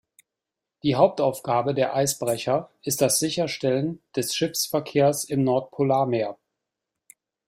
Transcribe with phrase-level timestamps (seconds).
[0.81, 6.39] Die Hauptaufgabe der Eisbrecher ist das Sicherstellen des Schiffsverkehrs im Nordpolarmeer.